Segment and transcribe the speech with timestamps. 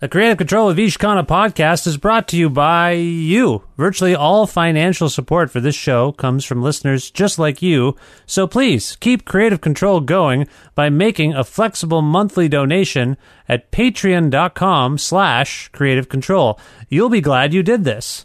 [0.00, 3.64] The Kreative Kontrol of Ishkana podcast is brought to you by you.
[3.76, 7.96] Virtually all financial support for this show comes from listeners just like you.
[8.24, 15.68] So please keep Kreative Kontrol going by making a flexible monthly donation at patreon.com slash
[15.68, 16.58] creative control.
[16.88, 18.24] You'll be glad you did this.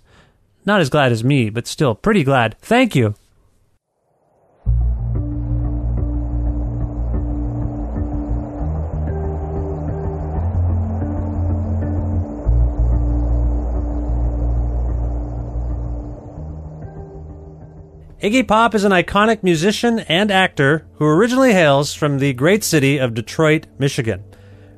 [0.66, 2.58] Not as glad as me, but still pretty glad.
[2.62, 3.16] Thank you.
[18.26, 22.98] Iggy Pop is an iconic musician and actor who originally hails from the great city
[22.98, 24.24] of Detroit, Michigan.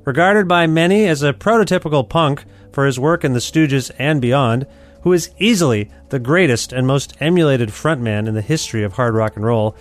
[0.03, 4.67] Regarded by many as a prototypical punk for his work in the Stooges and beyond,
[5.03, 9.37] who is easily the greatest and most emulated frontman in the history of hard rock
[9.37, 9.77] and roll,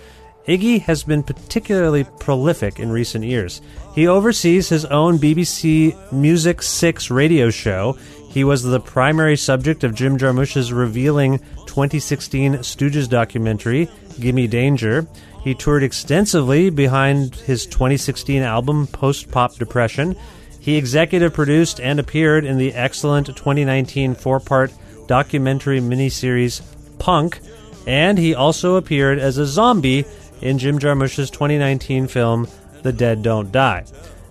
[0.47, 3.59] Iggy has been particularly prolific in recent years.
[3.93, 7.97] He oversees his own BBC Music 6 radio show.
[8.29, 11.41] He was the primary subject of Jim Jarmusch's revealing
[11.77, 13.87] 2016 Stooges documentary,
[14.19, 15.05] Gimme Danger.
[15.43, 20.15] He toured extensively behind his 2016 album, Post Pop Depression.
[20.59, 24.73] He executive produced and appeared in the excellent 2019 four part
[25.05, 26.63] documentary miniseries,
[26.97, 27.41] Punk.
[27.85, 30.03] And he also appeared as a zombie
[30.41, 32.47] in Jim Jarmusch's 2019 film,
[32.81, 33.85] The Dead Don't Die.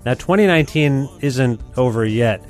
[0.05, 2.43] Now, 2019 isn't over yet.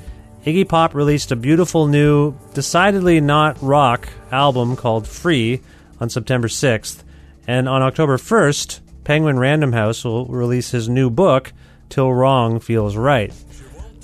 [0.45, 5.61] Iggy Pop released a beautiful new, decidedly not rock album called Free
[5.99, 7.03] on September 6th,
[7.47, 11.51] and on October 1st, Penguin Random House will release his new book,
[11.89, 13.33] Till Wrong Feels Right.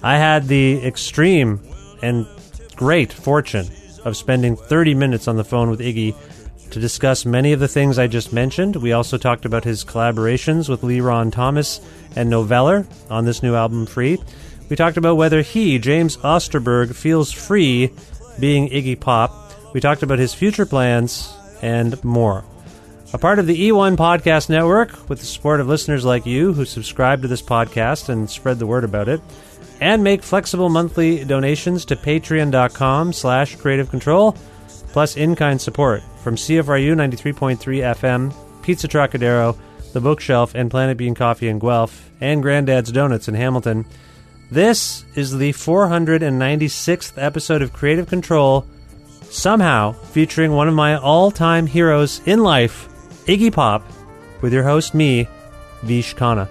[0.01, 1.61] I had the extreme
[2.01, 2.27] and
[2.75, 3.67] great fortune
[4.03, 6.15] of spending 30 minutes on the phone with Iggy
[6.71, 8.75] to discuss many of the things I just mentioned.
[8.75, 11.79] We also talked about his collaborations with Leron Thomas
[12.15, 14.17] and Noveller on this new album, Free.
[14.69, 17.91] We talked about whether he, James Osterberg, feels free
[18.39, 19.51] being Iggy Pop.
[19.73, 22.43] We talked about his future plans and more.
[23.13, 26.65] A part of the E1 Podcast Network, with the support of listeners like you who
[26.65, 29.21] subscribe to this podcast and spread the word about it,
[29.79, 34.35] and make flexible monthly donations to patreon.com slash creative control,
[34.87, 37.57] plus in-kind support from CFRU 93.3
[37.95, 39.55] FM, Pizza Trocadero,
[39.91, 43.85] The Bookshelf, and Planet Bean Coffee in Guelph, and Granddad's Donuts in Hamilton.
[44.53, 48.67] This is the 496th episode of Kreative Kontrol,
[49.31, 52.87] somehow featuring one of my all-time heroes in life,
[53.25, 53.83] Iggy Pop,
[54.41, 55.27] with your host, me,
[55.81, 56.47] Vish Khanna.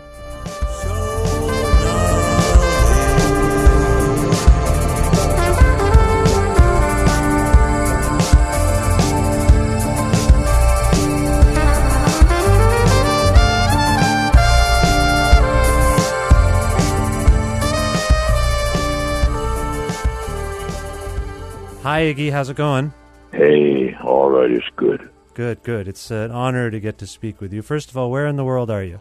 [21.83, 22.31] Hi, Iggy.
[22.31, 22.95] How's it going?
[23.33, 25.11] Hey, all right, it's good.
[25.35, 25.89] Good, good.
[25.89, 27.61] It's an honor to get to speak with you.
[27.61, 29.01] First of all, where in the world are you?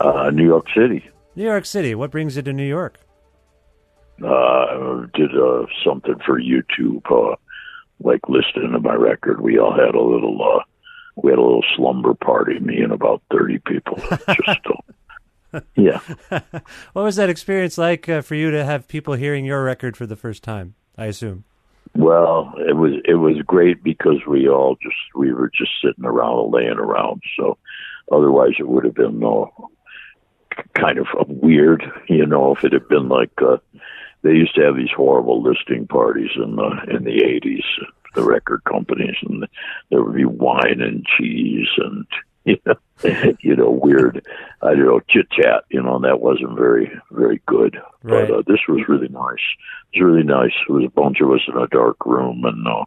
[0.00, 1.08] Uh, New York City.
[1.36, 1.94] New York City.
[1.94, 2.98] What brings you to New York?
[4.24, 7.36] Uh, did uh, something for YouTube, uh,
[8.00, 9.40] like listening to my record.
[9.40, 10.64] We all had a little, uh,
[11.14, 13.98] we had a little slumber party, me and about 30 people.
[14.44, 14.60] Just,
[15.54, 16.00] uh, yeah.
[16.92, 20.06] what was that experience like uh, for you to have people hearing your record for
[20.06, 20.74] the first time?
[20.98, 21.44] I assume.
[21.94, 26.52] Well, it was it was great because we all just we were just sitting around
[26.52, 27.22] laying around.
[27.36, 27.58] So
[28.12, 29.52] otherwise, it would have been no
[30.74, 31.84] kind of weird.
[32.08, 33.58] You know, if it had been like uh,
[34.22, 37.64] they used to have these horrible listing parties in the in the eighties,
[38.14, 39.46] the record companies, and
[39.90, 42.06] there would be wine and cheese and
[43.02, 44.26] you know, you know, weird,
[44.62, 45.64] I don't know, chit chat.
[45.70, 47.76] You know, and that wasn't very very good.
[48.02, 48.28] Right.
[48.28, 49.44] But uh, this was really nice.
[49.92, 50.52] It was really nice.
[50.68, 52.84] It was a bunch of us in a dark room, and uh,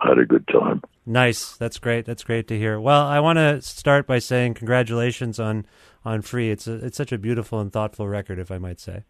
[0.00, 0.82] had a good time.
[1.06, 1.56] Nice.
[1.56, 2.04] That's great.
[2.04, 2.80] That's great to hear.
[2.80, 5.66] Well, I want to start by saying congratulations on
[6.04, 6.50] on Free.
[6.50, 9.04] It's a, it's such a beautiful and thoughtful record, if I might say.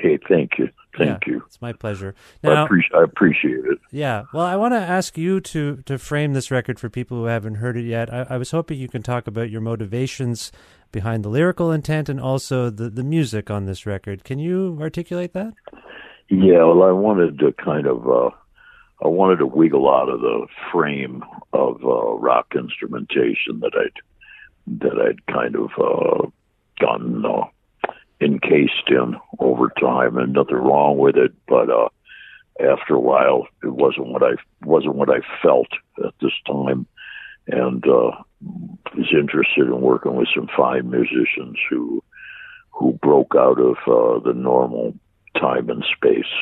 [0.00, 1.42] Hey, thank you, thank Yeah, you.
[1.46, 2.14] It's my pleasure.
[2.44, 3.78] I, Now, appreciate I appreciate it.
[3.90, 4.24] yeah.
[4.32, 7.56] Well, I want to ask you to to frame this record for people who haven't
[7.56, 8.12] heard it yet.
[8.12, 10.52] I, I was hoping you can talk about your motivations
[10.92, 14.24] behind the lyrical intent and also the the music on this record.
[14.24, 15.54] Can you articulate that?
[16.28, 18.30] Yeah, well, I wanted to kind of, uh,
[19.04, 21.22] I wanted to wiggle out of the frame
[21.52, 26.28] of uh, rock instrumentation that I'd that I'd kind of uh,
[26.80, 27.44] gotten uh,
[28.22, 31.32] encased in over time, and nothing wrong with it.
[31.46, 31.88] But uh,
[32.60, 34.32] after a while, it wasn't what I
[34.64, 35.68] wasn't what I felt
[36.04, 36.86] at this time,
[37.48, 38.12] and uh,
[38.96, 42.02] was interested in working with some fine musicians who
[42.70, 44.94] who broke out of uh, the normal
[45.38, 46.32] time and space.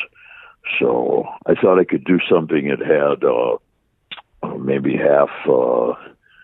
[0.79, 5.95] So I thought I could do something that had uh, maybe half uh,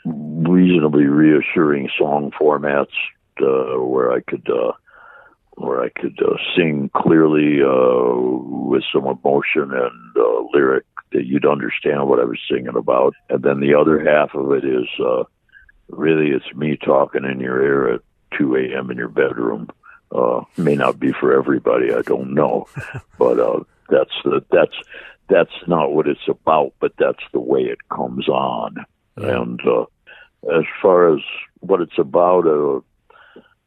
[0.05, 2.95] reasonably reassuring song formats
[3.41, 4.73] uh, where I could uh,
[5.57, 11.47] where I could uh, sing clearly uh, with some emotion and uh, lyric that you'd
[11.47, 15.25] understand what I was singing about, and then the other half of it is uh,
[15.89, 18.01] really it's me talking in your ear at
[18.39, 18.91] 2 a.m.
[18.91, 19.69] in your bedroom.
[20.13, 22.69] Uh, may not be for everybody, I don't know,
[23.19, 24.77] but uh, that's the, that's
[25.29, 28.77] that's not what it's about, but that's the way it comes on.
[29.21, 29.43] Yeah.
[29.43, 29.87] And uh,
[30.57, 31.21] as far as
[31.61, 32.81] what it's about, uh,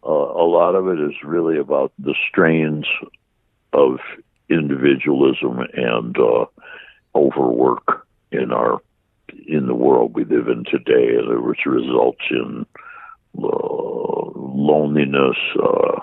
[0.06, 2.86] uh, a lot of it is really about the strains
[3.74, 4.00] of
[4.50, 6.46] individualism and uh,
[7.16, 8.80] overwork in our
[9.48, 12.66] in the world we live in today, which results in
[13.38, 16.00] uh, loneliness, uh,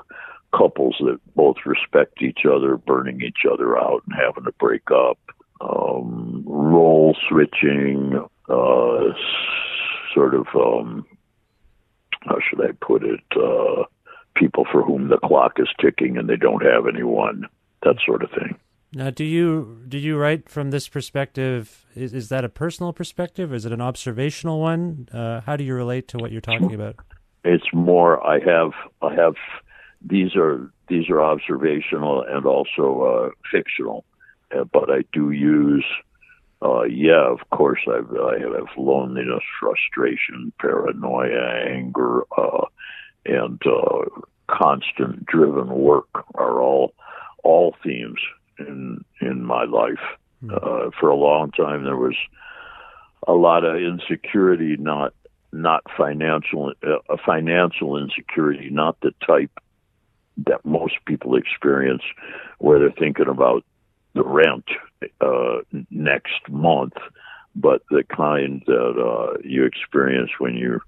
[0.57, 5.19] couples that both respect each other burning each other out and having to break up,
[5.61, 8.15] um, role switching,
[8.49, 9.13] uh,
[10.15, 11.05] sort of, um,
[12.27, 13.85] how should I put it, uh,
[14.35, 17.47] people for whom the clock is ticking and they don't have anyone,
[17.83, 18.57] that sort of thing.
[18.93, 21.85] Now, do you do you write from this perspective?
[21.95, 23.53] Is, is that a personal perspective?
[23.53, 25.09] Is it an observational one?
[25.13, 26.97] Uh, how do you relate to what you're talking about?
[27.47, 29.35] it's more i have i have
[30.03, 34.05] these are these are observational and also uh fictional
[34.57, 35.85] uh, but i do use
[36.63, 42.65] uh yeah of course i've i have loneliness frustration paranoia anger uh
[43.27, 44.05] and uh
[44.49, 46.95] constant driven work are all
[47.43, 48.21] all themes
[48.59, 50.01] in in my life.
[50.49, 52.17] Uh for a long time there was
[53.27, 55.13] a lot of insecurity not
[55.53, 59.51] not financial uh, a financial insecurity not the type
[60.37, 62.03] that most people experience
[62.59, 63.65] where they're thinking about
[64.15, 64.67] the rent
[65.21, 65.59] uh
[65.91, 66.95] next month
[67.55, 70.83] but the kind that uh you experience when you're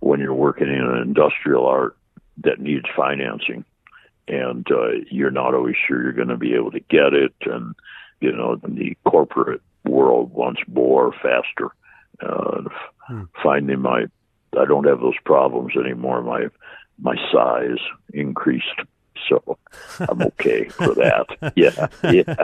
[0.00, 1.96] when you're working in an industrial art
[2.38, 3.64] that needs financing
[4.28, 7.74] and uh you're not always sure you're going to be able to get it and
[8.20, 11.70] you know the corporate world wants more faster
[12.20, 12.62] uh,
[13.42, 14.06] finding my
[14.58, 16.22] I don't have those problems anymore.
[16.22, 16.46] My
[16.98, 17.78] my size
[18.14, 18.80] increased,
[19.28, 19.58] so
[20.00, 21.26] I'm okay for that.
[21.56, 22.34] Yeah, yeah,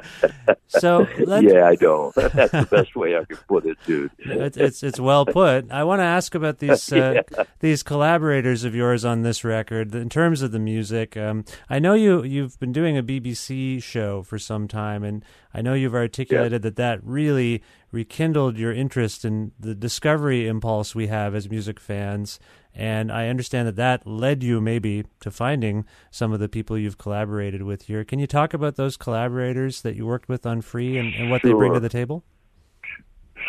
[0.69, 1.67] So let's, yeah.
[1.67, 2.15] I don't.
[2.15, 4.11] that's the best way I could put it, dude.
[4.19, 5.71] it's, it's it's well put.
[5.71, 7.23] I want to ask about these uh,
[7.61, 11.17] these collaborators of yours on this record in terms of the music.
[11.17, 15.63] Um, I know you you've been doing a BBC show for some time, and I
[15.63, 21.35] know you've articulated that that really rekindled your interest in the discovery impulse we have
[21.35, 22.41] as music fans.
[22.75, 26.97] And I understand that that led you maybe to finding some of the people you've
[26.97, 28.03] collaborated with here.
[28.03, 31.43] Can you talk about those collaborators that you worked with on Free and, and what
[31.43, 32.25] they bring to the table?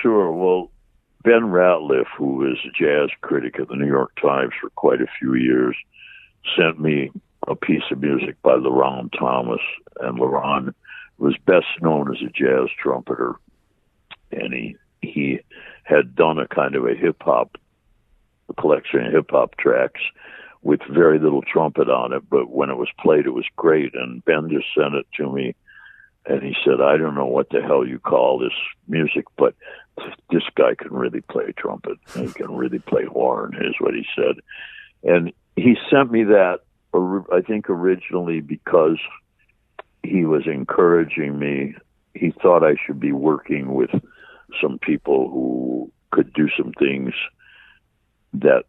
[0.01, 0.31] Sure.
[0.33, 0.71] Well,
[1.23, 5.07] Ben Ratliff, who was a jazz critic at the New York Times for quite a
[5.19, 5.75] few years,
[6.57, 7.09] sent me
[7.47, 9.61] a piece of music by Leron Thomas.
[10.01, 10.73] And Leron
[11.17, 13.35] was best known as a jazz trumpeter.
[14.33, 15.39] And he, he
[15.83, 17.57] had done a kind of a hip hop
[18.57, 20.01] collection of hip hop tracks
[20.61, 23.93] with very little trumpet on it, but when it was played, it was great.
[23.93, 25.55] And Ben just sent it to me,
[26.25, 28.53] and he said, "I don't know what the hell you call this
[28.87, 29.55] music, but
[30.31, 31.97] this guy can really play trumpet.
[32.15, 34.35] He can really play horn," is what he said.
[35.03, 36.61] and he sent me that.
[37.31, 38.97] I think originally because
[40.03, 41.75] he was encouraging me.
[42.13, 43.89] He thought I should be working with
[44.61, 47.13] some people who could do some things
[48.33, 48.63] that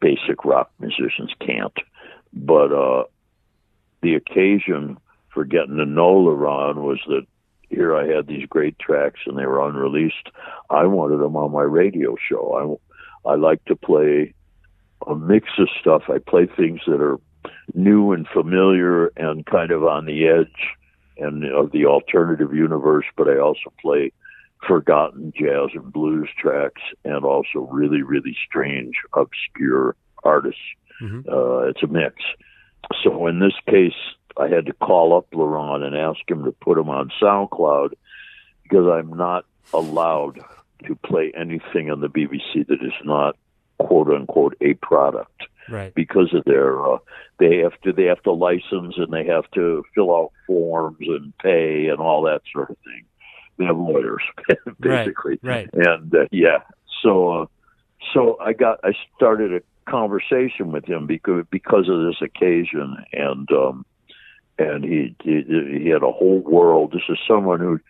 [0.00, 1.76] basic rock musicians can't.
[2.32, 3.04] But uh,
[4.02, 4.98] the occasion
[5.32, 7.26] for getting to know Leron was that
[7.68, 10.30] here I had these great tracks and they were unreleased.
[10.70, 12.78] I wanted them on my radio show.
[13.24, 14.32] I I like to play
[15.06, 16.04] a mix of stuff.
[16.08, 17.18] I play things that are
[17.74, 20.76] new and familiar and kind of on the edge
[21.18, 24.12] and of the alternative universe, but I also play
[24.66, 30.60] forgotten jazz and blues tracks and also really, really strange, obscure artists.
[31.02, 31.28] Mm-hmm.
[31.28, 32.16] Uh, it's a mix.
[33.02, 33.92] So in this case,
[34.36, 37.90] I had to call up Leron and ask him to put him on SoundCloud
[38.62, 40.40] because I'm not allowed
[40.86, 43.36] to play anything on the BBC that is not
[43.78, 45.42] quote unquote a product.
[45.68, 45.94] Right.
[45.94, 46.98] Because of their, uh,
[47.38, 51.36] they have to they have to license and they have to fill out forms and
[51.38, 53.04] pay and all that sort of thing.
[53.58, 54.22] They have lawyers,
[54.80, 55.38] basically.
[55.42, 55.68] Right.
[55.72, 55.86] right.
[55.86, 56.58] And uh, yeah,
[57.02, 57.46] so uh,
[58.14, 63.50] so I got I started a conversation with him because because of this occasion and
[63.50, 63.86] um
[64.58, 66.92] and he he, he had a whole world.
[66.92, 67.80] This is someone who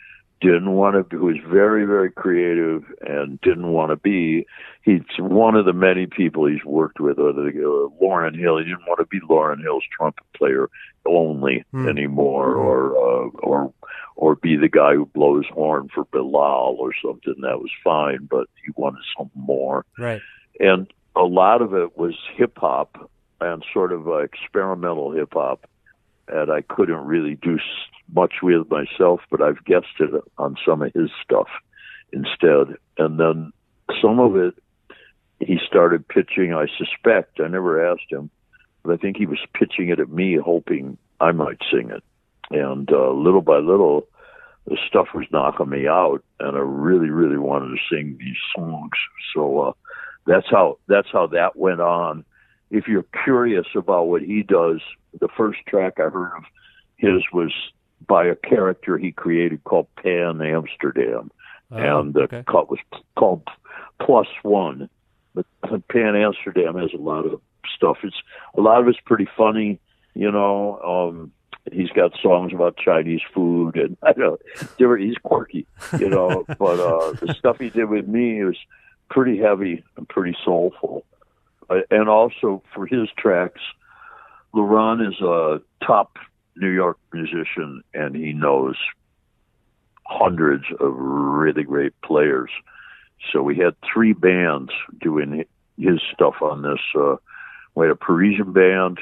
[0.41, 4.47] didn't want to, who was very, very creative and didn't want to be.
[4.83, 8.59] He's one of the many people he's worked with, or the, uh, Lauryn Hill.
[8.59, 10.69] He didn't want to be Lauryn Hill's trumpet player
[11.07, 11.89] only mm.
[11.89, 13.73] anymore, or uh, or
[14.19, 17.35] or be the guy who blows horn for Bilal or something.
[17.41, 19.87] That was fine, but he wanted something more.
[19.99, 20.21] Right.
[20.61, 23.11] And a lot of it was hip hop
[23.41, 25.67] and sort of uh, experimental hip hop
[26.29, 27.59] and I couldn't really do
[28.13, 31.49] much with myself, but I've guessed it on some of his stuff
[32.13, 32.77] instead.
[32.99, 33.53] And then
[34.01, 34.55] some of it,
[35.41, 36.53] he started pitching.
[36.53, 38.31] I suspect I never asked him,
[38.83, 42.03] but I think he was pitching it at me, hoping I might sing it.
[42.51, 44.09] And uh, little by little,
[44.67, 48.93] the stuff was knocking me out, and I really, really wanted to sing these songs.
[49.35, 49.73] So uh,
[50.27, 52.25] that's how that's how that went on.
[52.71, 54.81] If you're curious about what he does,
[55.19, 56.45] the first track I heard of
[56.97, 57.53] his was
[58.07, 61.31] by a character he created called Pan Amsterdam,
[61.71, 62.45] oh, and the okay.
[62.47, 62.81] cut was
[63.17, 63.47] called
[64.01, 64.91] Plus One.
[65.35, 65.47] But
[65.89, 67.41] Pan Amsterdam has a lot of
[67.75, 67.99] stuff.
[68.03, 68.21] It's
[68.57, 69.81] a lot of it's pretty funny,
[70.15, 70.79] you know.
[70.81, 71.33] Um,
[71.73, 74.41] he's got songs about Chinese food, and I don't
[74.79, 75.67] know he's quirky,
[75.99, 76.45] you know.
[76.59, 78.57] but uh, the stuff he did with me was
[79.11, 81.05] pretty heavy and pretty soulful,
[81.71, 83.61] uh, and also for his tracks
[84.55, 86.17] Leron is a top
[86.57, 88.77] New York musician, and he knows
[90.05, 92.51] hundreds of really great players.
[93.33, 94.71] So we had three bands
[95.01, 95.45] doing
[95.77, 96.81] his stuff on this.
[96.95, 97.17] Uh,
[97.75, 98.99] we had a Parisian band,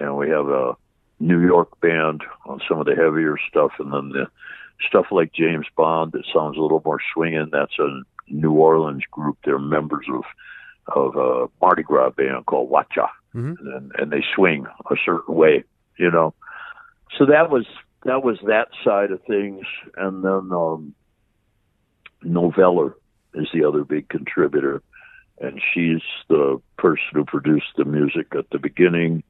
[0.00, 0.76] and we have a
[1.20, 4.26] New York band on some of the heavier stuff, and then the
[4.86, 7.48] stuff like James Bond that sounds a little more swinging.
[7.50, 9.38] That's a New Orleans group.
[9.44, 10.24] They're members of
[10.86, 13.66] of a Mardi Gras band called Watcha mm-hmm.
[13.66, 15.64] and, and they swing a certain way,
[15.98, 16.34] you know.
[17.16, 17.66] So that was
[18.04, 19.64] that was that side of things,
[19.96, 20.94] and then um,
[22.24, 22.94] Noveller
[23.34, 24.82] is the other big contributor,
[25.40, 29.22] and she's the person who produced the music at the beginning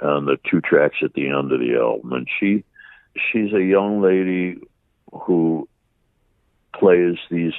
[0.00, 2.12] and the two tracks at the end of the album.
[2.12, 2.64] And she
[3.16, 4.58] she's a young lady
[5.12, 5.68] who
[6.74, 7.54] plays these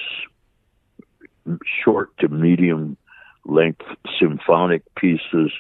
[1.84, 2.98] short to medium
[3.46, 3.86] length
[4.20, 5.52] symphonic pieces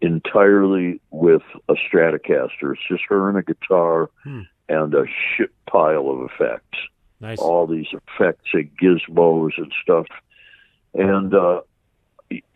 [0.00, 2.72] entirely with a Stratocaster.
[2.72, 4.42] It's just her and a guitar hmm.
[4.68, 5.04] and a
[5.36, 6.78] shit pile of effects.
[7.20, 7.38] Nice.
[7.38, 10.06] All these effects and gizmos and stuff.
[10.94, 11.60] And uh,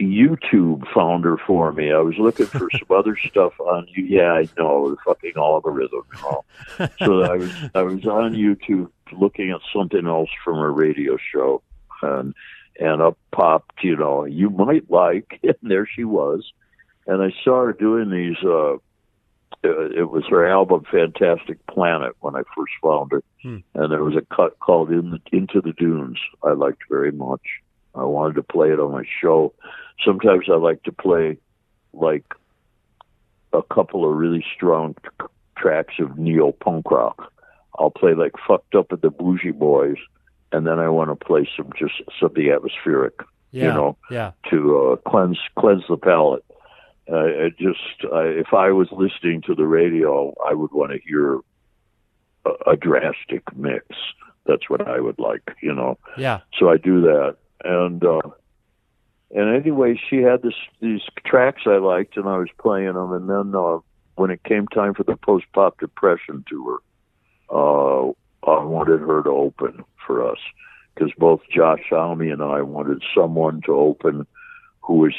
[0.00, 1.92] YouTube found her for me.
[1.92, 4.04] I was looking for some other stuff on you.
[4.04, 6.44] Yeah, I know the fucking algorithm and all.
[6.98, 11.62] so I was I was on YouTube looking at something else from a radio show,
[12.02, 12.34] and
[12.78, 16.52] and up popped, you know, you might like, and there she was
[17.06, 18.42] and I saw her doing these.
[18.42, 18.76] Uh,
[19.62, 23.58] it was her album Fantastic Planet when I first found her, hmm.
[23.74, 26.18] and there was a cut called In the, Into the Dunes.
[26.42, 27.40] I liked very much.
[27.94, 29.52] I wanted to play it on my show.
[30.04, 31.38] Sometimes I like to play
[31.92, 32.24] like
[33.52, 37.32] a couple of really strong t- tracks of neo punk rock.
[37.78, 39.96] I'll play like "Fucked Up at the Bougie Boys,"
[40.52, 43.14] and then I want to play some just something atmospheric,
[43.52, 44.32] yeah, you know, yeah.
[44.50, 46.44] to uh, cleanse cleanse the palate.
[47.10, 50.98] Uh, it just, uh, if I was listening to the radio, I would want to
[51.06, 51.34] hear
[52.46, 53.84] a, a drastic mix.
[54.46, 55.98] That's what I would like, you know.
[56.16, 56.40] Yeah.
[56.58, 58.20] So I do that, and uh,
[59.30, 63.12] and anyway, she had this these tracks I liked, and I was playing them.
[63.12, 63.78] And then uh,
[64.14, 66.78] when it came time for the post pop depression tour,
[67.50, 68.10] uh,
[68.48, 70.38] I wanted her to open for us
[70.94, 74.26] because both Josh Homme and I wanted someone to open
[74.80, 75.14] who was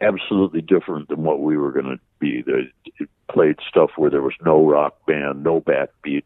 [0.00, 2.42] absolutely different than what we were going to be.
[2.42, 6.24] They played stuff where there was no rock band, no backbeat.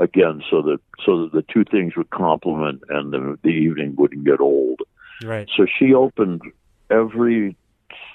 [0.00, 4.24] Again, so that so that the two things would complement and the the evening wouldn't
[4.24, 4.80] get old.
[5.22, 5.48] Right.
[5.56, 6.40] So she opened
[6.90, 7.56] every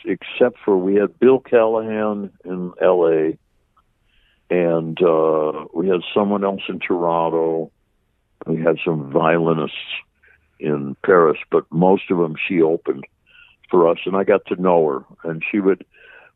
[0.03, 3.37] except for we had Bill Callahan in L.A.
[4.49, 7.71] and uh, we had someone else in Toronto.
[8.45, 9.77] We had some violinists
[10.59, 13.05] in Paris, but most of them she opened
[13.69, 15.29] for us, and I got to know her.
[15.29, 15.85] And she would,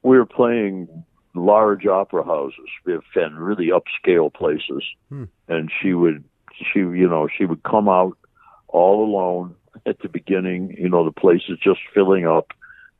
[0.03, 1.05] we were playing
[1.35, 2.67] large opera houses
[3.15, 5.25] and really upscale places, Hmm.
[5.47, 6.23] and she would,
[6.73, 8.17] she you know, she would come out
[8.67, 9.55] all alone
[9.85, 10.75] at the beginning.
[10.77, 12.51] You know, the place is just filling up.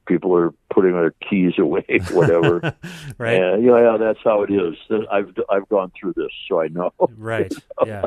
[0.08, 2.60] People are putting their keys away, whatever.
[3.18, 3.42] right.
[3.42, 4.76] And, yeah, yeah, that's how it is.
[5.12, 6.92] I've I've gone through this, so I know.
[7.18, 7.54] Right.
[7.86, 8.06] Yeah.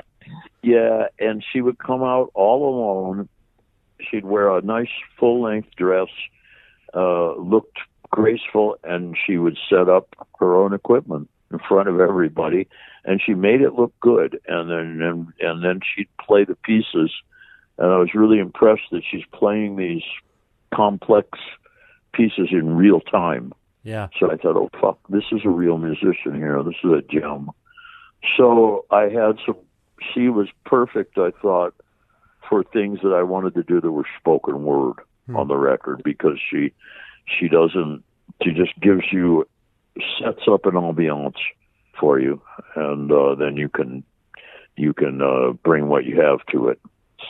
[0.63, 3.29] Yeah, and she would come out all alone.
[4.01, 6.09] She'd wear a nice full length dress,
[6.95, 7.79] uh, looked
[8.13, 12.69] graceful, and she would set up her own equipment in front of everybody,
[13.05, 14.41] and she made it look good.
[14.47, 17.11] And then and, and then she'd play the pieces,
[17.79, 20.05] and I was really impressed that she's playing these
[20.73, 21.39] complex
[22.13, 23.53] pieces in real time.
[23.83, 24.09] Yeah.
[24.21, 26.63] So I thought, oh fuck, this is a real musician here.
[26.63, 27.51] This is a gem.
[28.37, 29.57] So I had some.
[30.15, 31.19] She was perfect.
[31.19, 31.75] I thought
[32.49, 35.37] for things that I wanted to do that were spoken word hmm.
[35.37, 36.73] on the record because she
[37.27, 38.05] she doesn't.
[38.43, 39.47] She just gives you
[40.19, 41.37] sets up an ambiance
[41.99, 42.41] for you,
[42.75, 44.05] and uh, then you can
[44.77, 46.81] you can uh, bring what you have to it.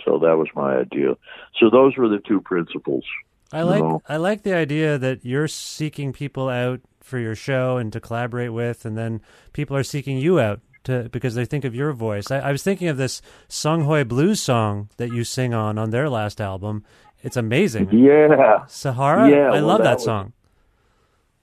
[0.05, 1.17] So that was my idea.
[1.59, 3.05] So those were the two principles.
[3.53, 4.03] I like No.
[4.09, 8.53] I like the idea that you're seeking people out for your show and to collaborate
[8.53, 9.21] with, and then
[9.53, 12.31] people are seeking you out to because they think of your voice.
[12.31, 16.09] I, I was thinking of this Songhoy Blues song that you sing on on their
[16.09, 16.85] last album.
[17.23, 17.89] It's amazing.
[17.93, 18.67] Yeah.
[18.67, 19.31] Sahara.
[19.31, 20.33] Yeah, I well, love that that was- song.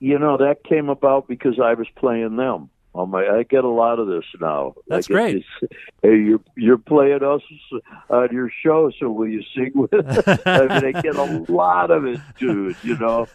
[0.02, 2.70] You know, that came about because I was playing them.
[2.92, 4.74] On my, I get a lot of this now.
[4.88, 5.44] That's great.
[5.60, 5.70] this,
[6.02, 7.42] hey, you're you're playing us
[8.08, 9.92] on your show, so will you sing with?
[9.94, 10.40] us?
[10.46, 12.74] I mean, I get a lot of it, dude.
[12.82, 13.26] You know,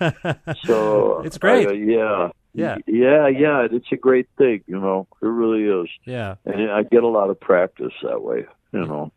[0.65, 1.67] so It's great.
[1.67, 2.77] uh, yeah, Yeah.
[2.85, 3.67] yeah, yeah.
[3.71, 4.61] It's a great thing.
[4.67, 6.35] You know, it really is, Yeah.
[6.45, 8.45] and I get a lot of practice that way.
[8.73, 9.11] You know.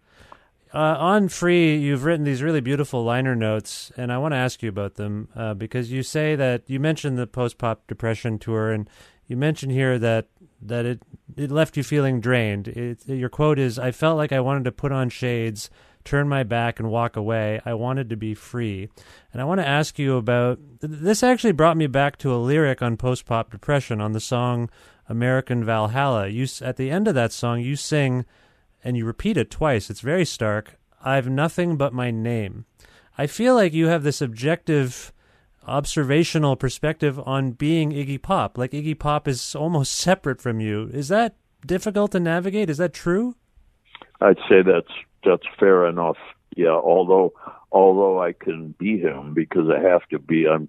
[0.72, 4.62] Uh, on Free, you've written these really beautiful liner notes, and I want to ask
[4.62, 8.70] you about them uh, because you say that you mentioned the post pop depression tour,
[8.70, 8.88] and
[9.26, 10.26] you mentioned here that
[10.60, 11.02] that it
[11.36, 12.68] it left you feeling drained.
[12.68, 15.70] It, your quote is, "I felt like I wanted to put on shades,
[16.04, 17.60] turn my back, and walk away.
[17.64, 18.90] I wanted to be free."
[19.32, 21.22] And I want to ask you about th- this.
[21.22, 24.68] Actually, brought me back to a lyric on post pop depression on the song
[25.08, 28.26] "American Valhalla." You at the end of that song, you sing
[28.82, 29.90] and you repeat it twice.
[29.90, 30.76] It's very stark.
[31.02, 32.64] I've nothing but my name.
[33.16, 35.12] I feel like you have this objective,
[35.66, 38.56] observational perspective on being Iggy Pop.
[38.56, 40.90] Like Iggy Pop is almost separate from you.
[40.92, 41.36] Is that
[41.66, 42.70] difficult to navigate?
[42.70, 43.34] Is that true?
[44.20, 44.92] I'd say that's
[45.24, 46.16] that's fair enough.
[46.56, 47.32] Yeah, although
[47.70, 50.46] although I can be him because I have to be.
[50.48, 50.68] I'm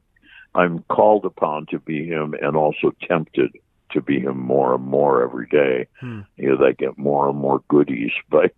[0.56, 3.52] I'm called upon to be him, and also tempted
[3.92, 5.88] to be him more and more every day.
[6.00, 6.22] Hmm.
[6.38, 8.52] You know, they get more and more goodies by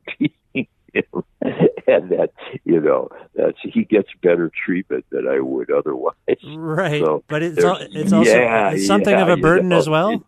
[0.54, 0.66] him,
[1.44, 2.32] and that
[2.64, 6.14] you know that's he gets better treatment than I would otherwise.
[6.46, 7.02] Right.
[7.04, 9.90] So but it's al- it's also yeah, it's something yeah, of a burden know, as
[9.90, 10.10] well.
[10.12, 10.22] it-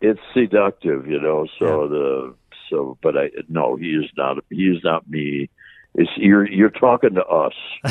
[0.00, 1.48] it's seductive, you know.
[1.58, 2.34] So the
[2.70, 4.36] so, but I no, he is not.
[4.48, 5.50] He is not me.
[5.98, 7.54] It's you're you're talking to us.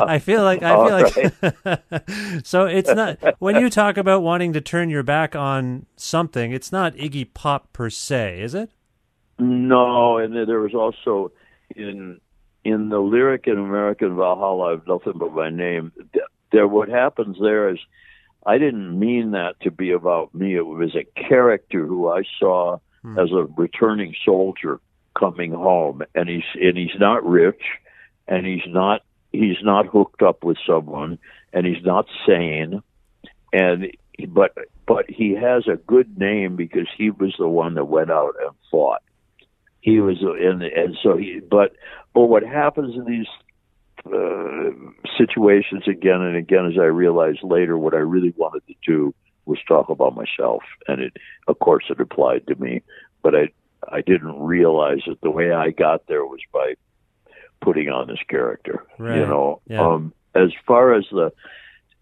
[0.00, 1.24] I feel like I feel
[1.66, 2.10] like
[2.46, 6.70] so it's not when you talk about wanting to turn your back on something, it's
[6.70, 8.70] not Iggy Pop per se, is it?
[9.40, 11.32] No, and there was also
[11.74, 12.20] in
[12.64, 15.90] in the lyric in American Valhalla, I've nothing but my name.
[16.52, 17.78] There, what happens there is,
[18.46, 20.54] I didn't mean that to be about me.
[20.54, 23.18] It was a character who I saw hmm.
[23.18, 24.78] as a returning soldier
[25.20, 27.62] coming home, and he's and he's not rich,
[28.26, 31.18] and he's not he's not hooked up with someone,
[31.52, 32.82] and he's not sane,
[33.52, 33.92] and
[34.28, 34.56] but
[34.86, 38.50] but he has a good name because he was the one that went out and
[38.70, 39.02] fought.
[39.80, 41.72] He was in and so he but
[42.14, 43.26] but what happens in these
[44.06, 44.70] uh,
[45.18, 49.58] situations again and again as i realized later what i really wanted to do was
[49.68, 51.16] talk about myself and it
[51.48, 52.82] of course it applied to me
[53.22, 53.48] but i
[53.90, 56.74] i didn't realize it the way i got there was by
[57.60, 58.86] putting on this character.
[58.98, 59.16] Right.
[59.18, 59.86] You know, Yeah.
[59.86, 61.30] um, as far as the,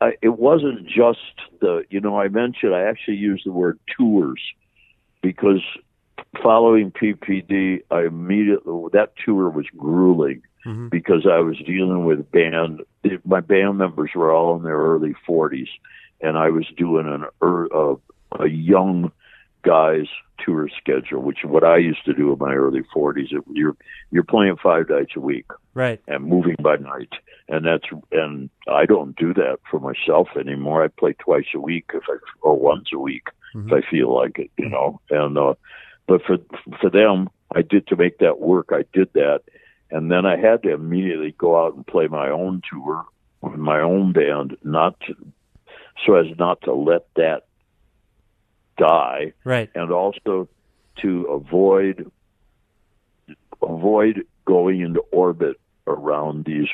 [0.01, 1.19] I, it wasn't just
[1.61, 1.83] the.
[1.91, 4.41] You know, I mentioned I actually used the word tours
[5.21, 5.61] because
[6.43, 10.91] following PPD, I immediately that tour was grueling Mhm.
[10.91, 12.83] because I was dealing with band.
[13.25, 15.69] My band members were all in their early forties,
[16.21, 17.95] and I was doing an uh,
[18.39, 19.11] a young
[19.63, 20.07] guys
[20.45, 23.31] tour schedule, which is what I used to do in my early forties.
[23.53, 23.77] You're
[24.11, 26.01] you're playing five nights a week Right.
[26.09, 27.13] and moving by night,
[27.49, 30.85] and that's and I don't do that for myself anymore.
[30.85, 34.39] I play twice a week if I or once a week if I feel like
[34.39, 35.01] it, you know.
[35.11, 35.55] And uh,
[36.07, 36.39] but for
[36.81, 38.69] for them, I did to make that work.
[38.73, 39.41] I did that,
[39.91, 43.05] and then I had to immediately go out and play my own tour
[43.41, 45.15] with my own band, not to,
[46.05, 47.47] so as not to let that
[48.79, 49.69] die Right.
[49.75, 50.49] and also
[51.03, 52.11] to avoid
[53.63, 56.69] avoid going into orbit around these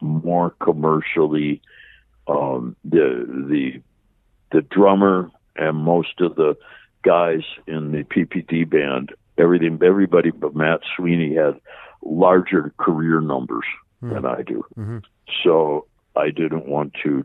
[0.00, 1.60] more commercially
[2.28, 3.80] um, the the
[4.52, 6.56] the drummer and most of the
[7.02, 11.60] guys in the PPD band everything everybody but Matt Sweeney had
[12.04, 13.64] larger career numbers
[14.02, 15.02] than I do Mhm.
[15.42, 17.24] so I didn't want to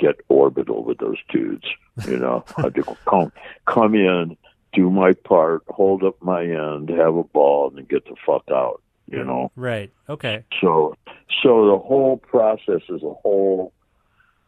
[0.00, 1.66] get orbital with those dudes.
[2.06, 3.32] You know, I had to come
[3.66, 4.36] come in,
[4.72, 8.44] do my part, hold up my end, have a ball, and then get the fuck
[8.50, 8.82] out.
[9.06, 9.90] You know, Right.
[10.08, 10.44] Okay.
[10.60, 10.94] so
[11.42, 13.72] so the whole process as a whole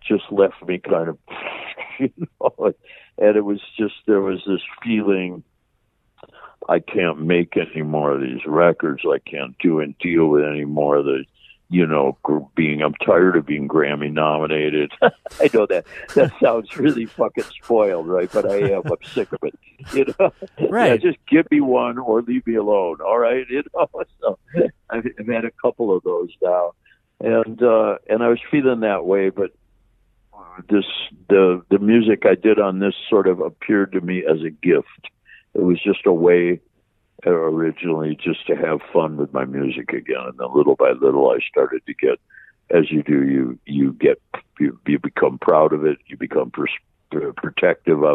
[0.06, 1.18] just left me kind of,
[1.98, 2.72] you know,
[3.18, 5.42] and it was just there was this feeling.
[6.68, 9.02] I can't make any more of these records.
[9.04, 11.24] I can't do and deal with any more of the,
[11.72, 12.18] you know,
[12.54, 12.82] being.
[12.82, 14.92] I'm tired of being Grammy nominated.
[15.02, 18.30] I know that that sounds really fucking spoiled, right?
[18.30, 18.82] But I am.
[18.84, 19.58] I'm sick of it.
[19.92, 20.32] You know,
[20.70, 20.90] Right.
[20.90, 22.98] Yeah, just give me one or leave me alone.
[23.00, 23.88] All right, you know.
[24.20, 24.38] So
[24.90, 26.74] I've, I've had a couple of those now,
[27.18, 29.50] and uh, and I was feeling that way, but
[30.68, 30.84] this
[31.28, 35.10] the the music I did on this sort of appeared to me as a gift.
[35.54, 36.60] It was just a way
[37.26, 41.38] originally just to have fun with my music again, and then little by little I
[41.48, 42.18] started to get,
[42.70, 44.20] as you do, you you get
[44.58, 48.14] you, you become proud of it, you become pers- protective of.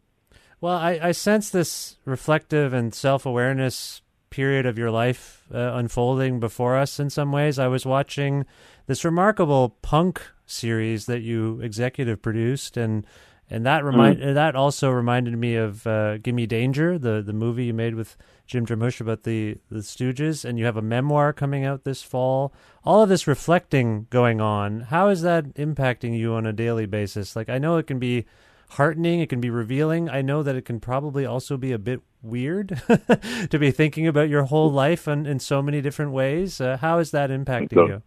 [0.61, 6.39] Well, I, I sense this reflective and self awareness period of your life uh, unfolding
[6.39, 7.57] before us in some ways.
[7.57, 8.45] I was watching
[8.85, 13.07] this remarkable punk series that you executive produced, and
[13.49, 17.73] and that remind that also reminded me of uh, "Gimme Danger," the the movie you
[17.73, 21.85] made with Jim Jarmusch about the the Stooges, and you have a memoir coming out
[21.85, 22.53] this fall.
[22.85, 24.81] All of this reflecting going on.
[24.81, 27.35] How is that impacting you on a daily basis?
[27.35, 28.27] Like I know it can be
[28.71, 30.09] heartening, it can be revealing.
[30.09, 32.69] I know that it can probably also be a bit weird
[33.49, 36.61] to be thinking about your whole life in, in so many different ways.
[36.61, 38.01] Uh, how is that impacting So- you?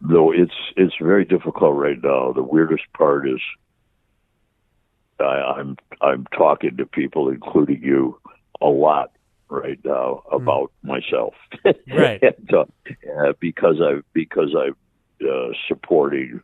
[0.00, 2.32] though it's it's very difficult right now.
[2.32, 3.40] The weirdest part is
[5.18, 5.24] I,
[5.58, 8.20] I'm I'm talking to people, including you,
[8.60, 9.10] a lot
[9.50, 12.22] right now about myself, Right.
[12.22, 14.76] and, uh, because I because I'm
[15.28, 16.40] uh, supporting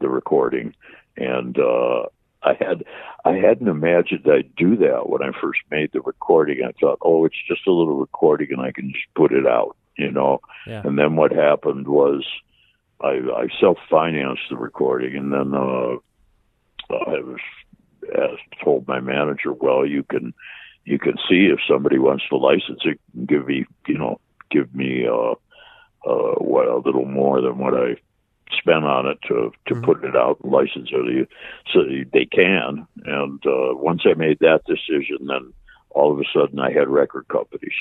[0.00, 0.74] the recording,
[1.18, 2.04] and uh,
[2.44, 2.84] I had
[3.24, 6.58] I hadn't imagined I'd do that when I first made the recording.
[6.64, 9.76] I thought, oh, it's just a little recording, and I can just put it out,
[9.96, 10.40] you know.
[10.66, 10.82] Yeah.
[10.84, 12.24] And then what happened was
[13.00, 15.96] I, I self-financed the recording, and then uh,
[16.90, 17.40] I was
[18.14, 20.34] asked, told my manager, "Well, you can
[20.84, 25.06] you can see if somebody wants to license it, give me, you know, give me
[25.06, 25.32] uh,
[26.06, 27.96] uh, what a little more than what I
[28.58, 29.84] spent on it to to mm-hmm.
[29.84, 31.28] put it out, and license it,
[31.72, 31.80] so
[32.12, 32.86] they can.
[33.04, 35.52] And uh, once I made that decision, then
[35.90, 37.74] all of a sudden I had record companies.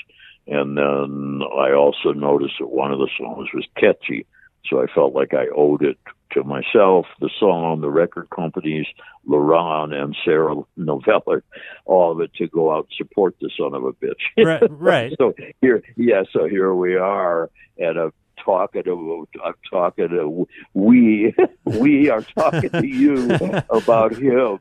[0.47, 4.25] And then I also noticed that one of the songs was catchy,
[4.65, 5.97] so I felt like I owed it
[6.33, 8.87] to myself, the song, the record companies,
[9.27, 11.41] Leron and Sarah Noveller,
[11.85, 14.43] all of it to go out and support the son of a bitch.
[14.43, 15.13] Right, right.
[15.19, 17.49] so here, yeah, so here we are
[17.79, 18.11] at a
[18.43, 21.33] talking to I'm talking to we
[21.65, 23.35] we are talking to you
[23.69, 24.59] about him, you know?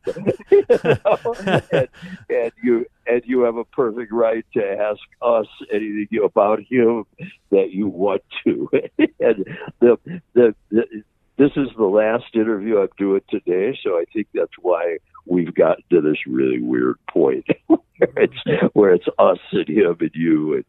[1.72, 1.88] and,
[2.28, 7.04] and you and you have a perfect right to ask us anything about him
[7.50, 8.68] that you want to.
[9.20, 9.44] and
[9.80, 9.98] the,
[10.34, 10.84] the the
[11.38, 15.82] this is the last interview I'm doing today, so I think that's why we've gotten
[15.90, 17.80] to this really weird point where
[18.16, 20.64] it's where it's us and him and you and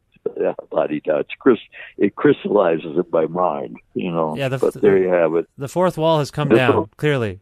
[0.70, 1.32] body touch.
[1.40, 1.60] Chris,
[1.98, 4.36] it crystallizes in my mind, you know.
[4.36, 5.48] Yeah, the, but there you have it.
[5.58, 7.40] The fourth wall has come down clearly.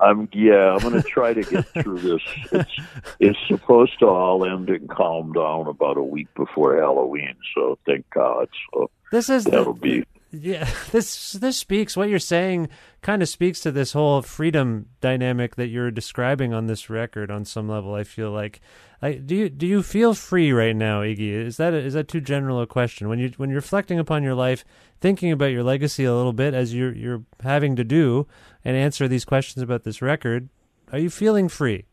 [0.00, 0.74] I'm yeah.
[0.74, 2.22] I'm going to try to get through this.
[2.52, 2.70] It's
[3.18, 7.34] it's supposed to all end and calm down about a week before Halloween.
[7.54, 8.48] So thank God.
[8.72, 12.68] So this is that'll the, be yeah this this speaks what you're saying
[13.02, 17.44] kind of speaks to this whole freedom dynamic that you're describing on this record on
[17.44, 18.60] some level i feel like.
[19.00, 21.30] I, do you do you feel free right now iggy?
[21.30, 23.08] Is that is that too general a question?
[23.08, 24.64] When you when you're reflecting upon your life
[25.00, 28.26] thinking about your legacy a little bit as you're you're having to do
[28.64, 30.48] and answer these questions about this record
[30.92, 31.84] are you feeling free?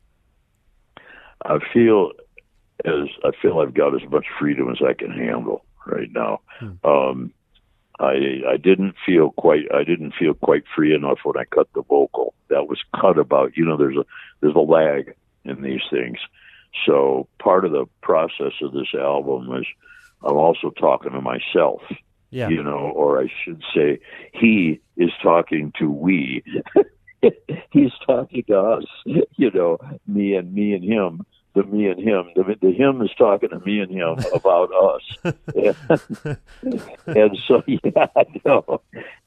[1.43, 2.11] I feel
[2.83, 6.41] as i feel i've got as much freedom as i can handle right now.
[6.59, 6.73] Hmm.
[6.83, 7.33] um
[7.99, 11.83] I I didn't feel quite I didn't feel quite free enough when I cut the
[11.83, 12.33] vocal.
[12.49, 14.05] That was cut about you know there's a
[14.41, 16.17] there's a lag in these things.
[16.85, 19.65] So part of the process of this album is
[20.23, 21.81] I'm also talking to myself.
[22.31, 22.49] Yeah.
[22.49, 23.99] You know, or I should say
[24.33, 26.43] he is talking to we.
[27.71, 32.29] He's talking to us, you know, me and me and him the me and him.
[32.35, 35.35] The, the him is talking to me and him about us.
[35.55, 36.37] and,
[37.07, 38.81] and so, yeah, I know.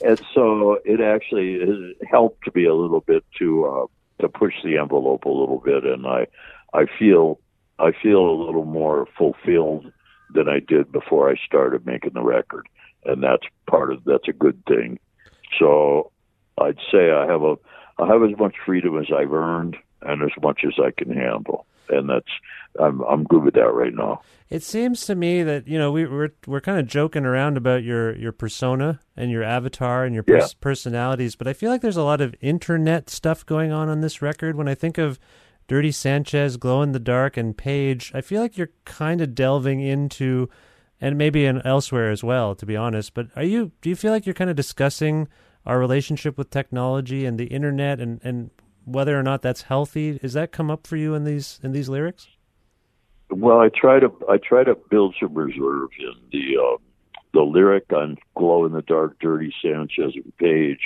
[0.04, 3.86] And so it actually has helped me a little bit to uh,
[4.22, 6.26] to push the envelope a little bit, and I
[6.72, 7.40] I feel
[7.78, 9.90] I feel a little more fulfilled
[10.34, 12.68] than I did before I started making the record,
[13.04, 14.98] and that's part of that's a good thing.
[15.58, 16.12] So
[16.60, 17.56] I'd say I have a
[17.98, 21.66] I have as much freedom as I've earned and as much as I can handle
[21.90, 22.28] and that's
[22.80, 24.22] I'm I'm good with that right now.
[24.50, 27.82] It seems to me that you know we, we're we're kind of joking around about
[27.82, 30.58] your your persona and your avatar and your pers- yeah.
[30.60, 34.22] personalities, but I feel like there's a lot of internet stuff going on on this
[34.22, 34.56] record.
[34.56, 35.18] When I think of
[35.66, 39.80] Dirty Sanchez, Glow in the Dark, and Page, I feel like you're kind of delving
[39.80, 40.48] into,
[41.00, 43.12] and maybe in elsewhere as well, to be honest.
[43.12, 43.72] But are you?
[43.82, 45.28] Do you feel like you're kind of discussing
[45.66, 48.50] our relationship with technology and the internet and and
[48.88, 50.18] whether or not that's healthy.
[50.18, 52.28] Does that come up for you in these in these lyrics?
[53.30, 56.76] Well, I try to I try to build some reserve in the uh,
[57.34, 60.80] the lyric on "Glow in the Dark," "Dirty Sanchez," and "Page"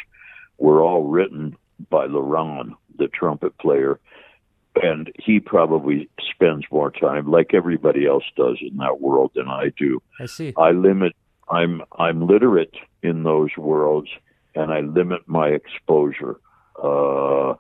[0.59, 1.57] were all written
[1.91, 4.01] by Leron, the trumpet player,
[4.83, 9.73] and he probably spends more time, like everybody else does in that world, than I
[9.77, 10.01] do.
[10.21, 10.53] I see.
[10.57, 11.13] I limit.
[11.49, 14.09] I'm I'm literate in those worlds,
[14.55, 16.37] and I limit my exposure.
[16.83, 17.55] Uh,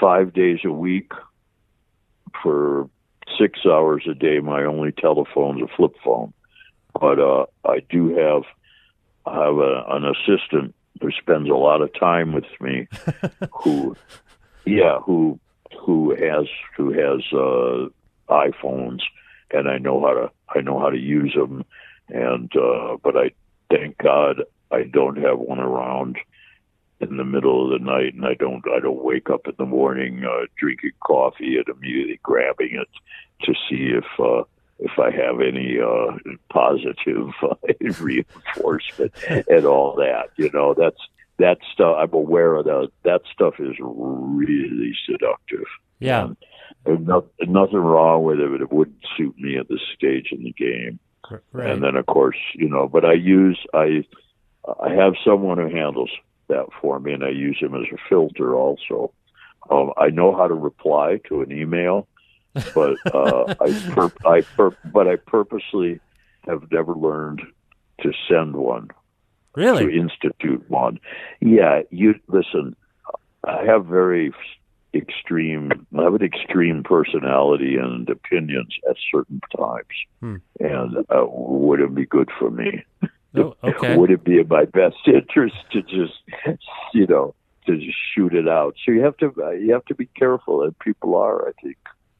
[0.00, 1.12] five days a week
[2.42, 2.88] for
[3.38, 4.40] six hours a day.
[4.40, 6.32] My only telephone's a flip phone,
[6.98, 8.42] but uh, I do have
[9.26, 12.88] I have a, an assistant who spends a lot of time with me.
[13.52, 13.96] who,
[14.64, 15.38] yeah, who
[15.80, 17.88] who has who has uh,
[18.32, 19.00] iPhones,
[19.50, 21.64] and I know how to I know how to use them,
[22.08, 23.30] and uh, but I
[23.70, 26.18] thank God I don't have one around
[27.00, 29.66] in the middle of the night, and I don't I don't wake up in the
[29.66, 32.88] morning uh, drinking coffee and immediately grabbing it
[33.44, 34.44] to see if uh,
[34.78, 36.16] if I have any uh,
[36.52, 37.54] positive uh,
[38.00, 40.30] reinforcement and all that.
[40.36, 41.00] You know, that's
[41.38, 41.96] that stuff.
[41.98, 42.90] I'm aware of that.
[43.04, 45.66] That stuff is really seductive.
[46.00, 46.28] Yeah.
[46.84, 50.44] And no, nothing wrong with it, but it wouldn't suit me at this stage in
[50.44, 50.98] the game.
[51.52, 51.70] Right.
[51.70, 54.04] And then, of course, you know, but I use I
[54.80, 56.10] I have someone who handles
[56.48, 59.12] that for me, and I use him as a filter also.
[59.70, 62.06] Um, I know how to reply to an email,
[62.74, 66.00] but uh, I, pur- I pur- but I purposely
[66.46, 67.42] have never learned
[68.02, 68.88] to send one.
[69.54, 69.86] Really?
[69.86, 70.98] To institute one.
[71.40, 72.76] Yeah, you listen.
[73.44, 74.32] I have very
[74.94, 75.86] extreme.
[75.98, 79.86] I have an extreme personality and opinions at certain times,
[80.20, 80.36] Hmm.
[80.60, 82.84] and uh, would it be good for me?
[83.36, 83.96] Oh, okay.
[83.96, 86.14] would it be in my best interest to just,
[86.94, 87.34] you know,
[87.66, 88.74] to just shoot it out?
[88.84, 91.48] So you have to uh, you have to be careful, and people are.
[91.48, 91.76] I think,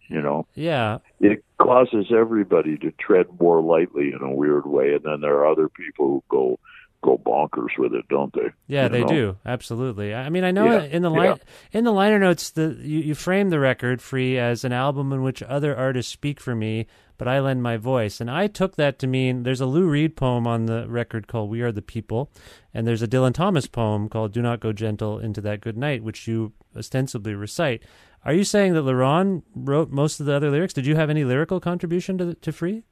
[0.08, 0.98] you know, Yeah.
[1.20, 5.46] it causes everybody to tread more lightly in a weird way, and then there are
[5.46, 6.58] other people who go
[7.02, 8.48] go bonkers with it, don't they?
[8.66, 9.06] Yeah, You they know?
[9.08, 9.36] do.
[9.46, 10.14] Absolutely.
[10.14, 11.36] I mean, I know Yeah, in the yeah.
[11.72, 15.22] in the liner notes the you, you frame the record free as an album in
[15.22, 18.20] which other artists speak for me, but I lend my voice.
[18.20, 21.50] And I took that to mean there's a Lou Reed poem on the record called
[21.50, 22.30] We Are the People,
[22.74, 26.02] and there's a Dylan Thomas poem called Do Not Go Gentle into That Good Night,
[26.02, 27.82] which you ostensibly recite.
[28.24, 30.74] Are you saying that Leron wrote most of the other lyrics?
[30.74, 32.82] Did you have any lyrical contribution to to Free?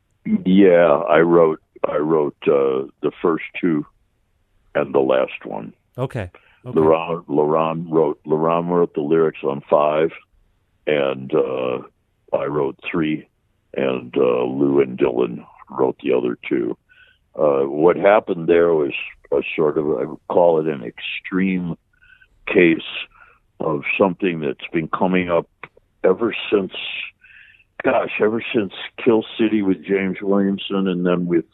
[0.45, 3.85] Yeah, I wrote I wrote uh, the first two
[4.77, 5.73] and the last one.
[5.99, 6.31] Okay.
[6.65, 6.79] Okay.
[6.79, 10.11] Leron Leron wrote Leron wrote the lyrics on five,
[10.87, 11.79] and uh,
[12.37, 13.29] I wrote three,
[13.75, 16.77] and uh, Lou and Dylan wrote the other two.
[17.35, 18.93] Uh, what happened there was
[19.33, 21.77] a sort of I would call it an extreme
[22.47, 22.81] case
[23.61, 25.49] of something that's been coming up
[26.05, 26.73] ever since,
[27.83, 31.45] gosh, ever since Kill City with James Williamson, and then with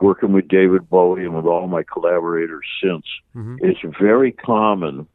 [0.00, 3.06] working with David Bowie and with all my collaborators since.
[3.34, 3.58] Mhm.
[3.60, 5.06] It's very common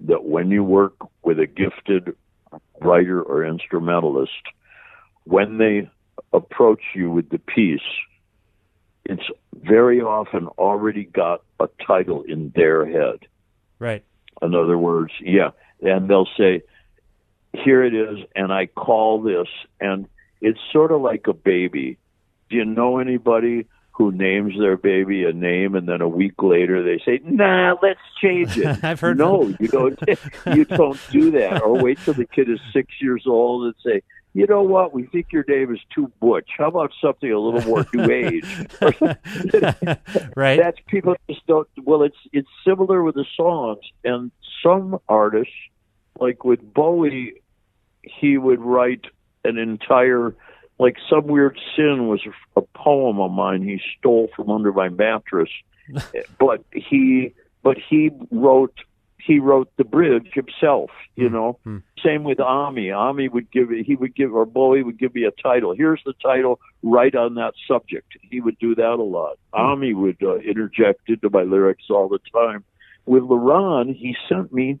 [0.00, 2.14] that when you work with a gifted
[2.80, 4.42] writer or instrumentalist,
[5.24, 5.90] when they
[6.32, 7.80] approach you with the piece,
[9.04, 13.26] it's very often already got a title in their head.
[13.78, 14.04] Right.
[14.42, 15.50] In other words, yeah,
[15.82, 16.62] and they'll say,
[17.52, 19.48] "Here it is," and I call this,
[19.80, 20.06] and
[20.40, 21.98] it's sort of like a baby.
[22.50, 26.82] Do you know anybody who names their baby a name, and then a week later
[26.82, 28.78] they say, "Nah, let's change it"?
[28.84, 29.98] I've heard no, you don't.
[30.54, 34.02] you don't do that, or wait till the kid is six years old and say.
[34.34, 34.92] You know what?
[34.92, 36.50] We think your name is too butch.
[36.58, 38.44] How about something a little more new age?
[40.36, 40.60] right.
[40.60, 41.66] That's people just don't.
[41.82, 44.30] Well, it's it's similar with the songs, and
[44.62, 45.54] some artists,
[46.20, 47.40] like with Bowie,
[48.02, 49.06] he would write
[49.44, 50.34] an entire,
[50.78, 52.20] like some weird sin was
[52.56, 55.50] a poem of mine he stole from under my mattress,
[56.38, 58.74] but he but he wrote
[59.28, 60.90] he wrote the bridge himself.
[61.16, 61.34] You hmm.
[61.34, 61.78] know, hmm.
[62.04, 62.90] same with Homme.
[62.90, 65.74] Homme would give he would give or Bowie would give me a title.
[65.76, 66.60] Here's the title.
[66.82, 68.16] Write on that subject.
[68.22, 69.38] He would do that a lot.
[69.52, 69.60] Hmm.
[69.60, 72.64] Homme would uh, interject into my lyrics all the time.
[73.04, 74.78] With Leron, he sent me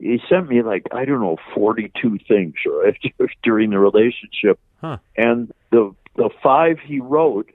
[0.00, 2.98] he sent me like I don't know forty two things right
[3.42, 4.98] during the relationship, Huh.
[5.16, 7.50] and the the five he wrote,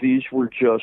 [0.00, 0.82] these were just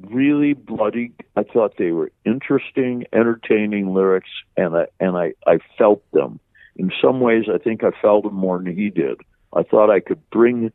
[0.00, 1.12] really bloody.
[1.36, 6.40] I thought they were interesting, entertaining lyrics, and I and I I felt them.
[6.76, 9.20] In some ways, I think I felt them more than he did.
[9.52, 10.72] I thought I could bring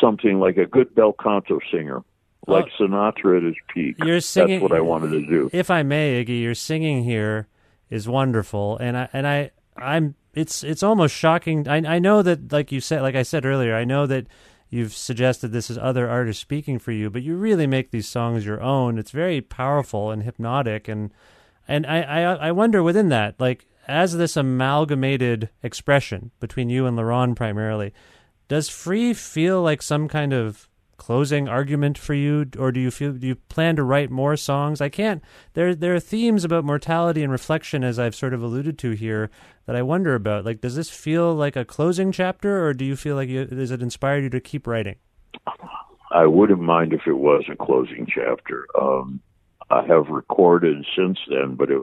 [0.00, 2.02] something like a good bel canto singer,
[2.46, 3.96] like Sinatra at his peak.
[4.02, 5.50] You're singing- That's what I wanted to do.
[5.52, 7.48] if I may, Iggy, your singing here
[7.90, 11.66] is wonderful, and I and I I'm it's it's almost shocking.
[11.68, 14.26] I I know that like you said, like I said earlier, I know that
[14.68, 18.44] you've suggested this is other artists speaking for you, but you really make these songs
[18.44, 18.98] your own.
[18.98, 21.12] It's very powerful and hypnotic, and
[21.66, 26.98] and I I I wonder within that, like as this amalgamated expression between you and
[26.98, 27.92] Leron primarily,
[28.48, 33.12] does free feel like some kind of closing argument for you or do you feel
[33.12, 34.80] do you plan to write more songs?
[34.80, 35.22] I can't
[35.54, 39.30] there there are themes about mortality and reflection as i've sort of alluded to here
[39.66, 40.44] that i wonder about.
[40.44, 43.70] Like does this feel like a closing chapter or do you feel like you, does
[43.70, 44.96] it inspire you to keep writing?
[46.10, 48.66] I wouldn't mind if it was a closing chapter.
[48.80, 49.20] Um,
[49.70, 51.82] I have recorded since then, but it,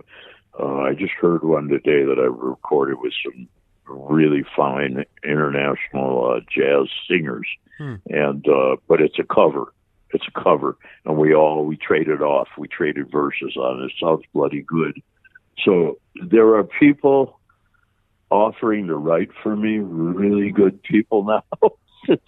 [0.59, 3.47] uh, I just heard one today that I recorded with some
[3.85, 7.47] really fine international uh, jazz singers,
[7.79, 9.73] and uh, but it's a cover.
[10.13, 12.47] It's a cover, and we all we traded off.
[12.57, 13.85] We traded verses on it.
[13.85, 15.01] It sounds bloody good.
[15.63, 17.39] So there are people
[18.29, 21.43] offering to write for me, really good people now.
[22.05, 22.21] since,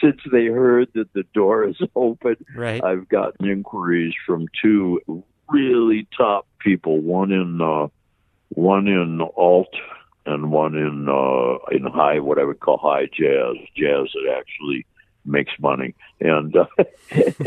[0.00, 2.82] since they heard that the door is open, Right.
[2.82, 5.00] I've gotten inquiries from two
[5.48, 7.00] really top people.
[7.00, 7.88] One in uh,
[8.50, 9.74] one in alt
[10.30, 14.86] and one in uh, in high, what I would call high jazz, jazz that actually
[15.24, 15.94] makes money.
[16.20, 16.66] And uh,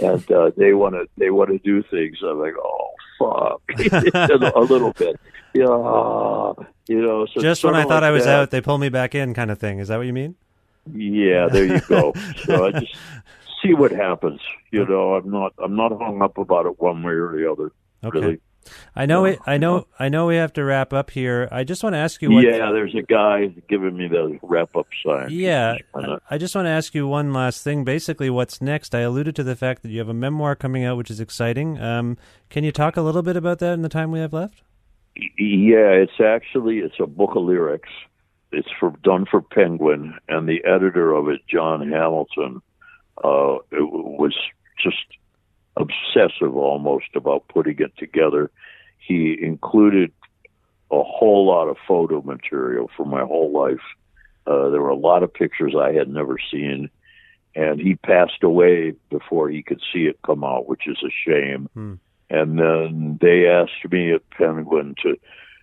[0.02, 2.18] and uh, they want to they want to do things.
[2.24, 3.62] I'm like, oh fuck,
[4.56, 5.20] a little bit.
[5.54, 5.66] Yeah,
[6.88, 7.28] you know.
[7.34, 8.40] So just when i thought like i was that.
[8.40, 10.36] out they pull me back in kind of thing is that what you mean
[10.92, 12.14] Yeah, there you go.
[12.46, 12.96] so I just
[13.62, 14.42] see what happens.
[14.72, 17.72] You know, I'm not I'm not hung up about it one way or the other.
[18.04, 18.40] okay Really.
[18.96, 19.40] I know it.
[19.46, 19.88] I know.
[20.00, 21.48] I know we have to wrap up here.
[21.52, 22.32] I just want to ask you.
[22.32, 25.28] What, yeah, there's a guy giving me the wrap up sign.
[25.30, 25.78] Yeah,
[26.30, 27.84] I just want to ask you one last thing.
[27.84, 28.96] Basically, what's next?
[28.96, 31.80] I alluded to the fact that you have a memoir coming out, which is exciting.
[31.80, 32.18] Um,
[32.50, 34.62] can you talk a little bit about that in the time we have left?
[35.16, 37.90] Yeah, it's actually it's a book of lyrics.
[38.52, 42.62] It's for done for Penguin, and the editor of it, John Hamilton,
[43.24, 44.36] uh, was
[44.82, 44.98] just
[45.78, 48.52] obsessive almost about putting it together.
[48.98, 50.12] He included
[50.92, 53.82] a whole lot of photo material for my whole life.
[54.46, 56.90] Uh, there were a lot of pictures I had never seen,
[57.56, 61.70] and he passed away before he could see it come out, which is a shame.
[61.74, 61.94] Hmm.
[62.30, 65.18] And then they asked me at Penguin to,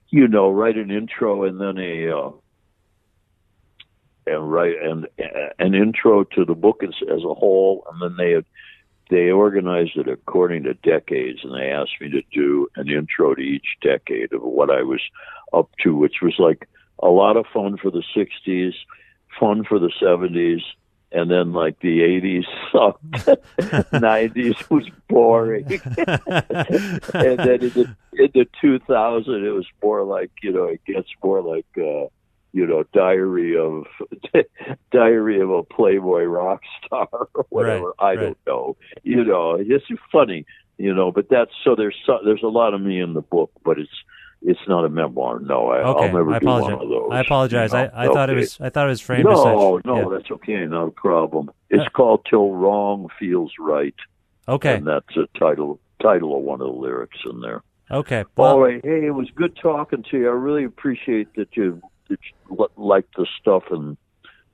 [0.08, 2.30] you know, write an intro and then a uh,
[4.26, 8.16] and write and uh, an intro to the book as, as a whole, and then
[8.16, 8.44] they had
[9.10, 13.42] they organized it according to decades, and they asked me to do an intro to
[13.42, 15.00] each decade of what I was
[15.52, 16.68] up to, which was like
[17.00, 18.74] a lot of fun for the '60s,
[19.38, 20.62] fun for the '70s,
[21.12, 23.02] and then like the 80s sucked.
[23.92, 25.64] 90s was boring.
[27.12, 31.08] And then in the, in the 2000 it was more like you know it gets
[31.22, 32.06] more like uh
[32.52, 33.84] you know diary of
[34.92, 38.20] diary of a playboy rock star or whatever Right, i right.
[38.20, 40.44] don't know you know it's funny
[40.78, 43.50] you know but that's so there's so, there's a lot of me in the book
[43.64, 43.90] but it's
[44.42, 46.82] it's not a memoir no I, Okay, i'll never I do one apologize.
[46.82, 47.72] of those I apologize.
[47.72, 47.90] you know?
[47.94, 48.58] I, I thought it was.
[48.60, 49.84] I thought it was framed as no, such.
[49.86, 50.16] no, Yeah.
[50.16, 51.50] that's okay, no problem.
[51.50, 53.94] Uh, it's called "Till Wrong Feels Right,"
[54.48, 54.76] Okay.
[54.76, 57.62] and that's a title title of one of the lyrics in there.
[57.90, 58.24] Okay.
[58.36, 60.28] Well, All right, hey, it was good talking to you.
[60.28, 61.82] I really appreciate that you, that you li-
[62.76, 63.96] liked the stuff and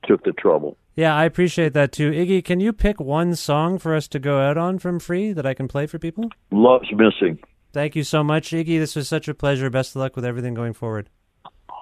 [0.05, 0.77] took the trouble.
[0.95, 2.11] yeah, I appreciate that too.
[2.11, 5.45] Iggy, can you pick one song for us to go out on from Free that
[5.45, 6.29] I can play for people?
[6.51, 7.39] Love's missing.
[7.73, 8.79] Thank you so much, Iggy.
[8.79, 9.69] This was such a pleasure.
[9.69, 11.09] Best of luck with everything going forward.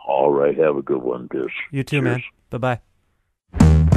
[0.07, 1.53] All right, have a good one, Bish.
[1.71, 2.23] You too, man.
[2.49, 2.79] Bye
[3.59, 3.91] bye.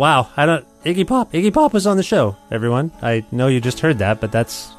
[0.00, 0.28] Wow!
[0.34, 0.66] I don't.
[0.82, 1.30] Iggy Pop.
[1.32, 2.34] Iggy Pop was on the show.
[2.50, 4.72] Everyone, I know you just heard that, but that's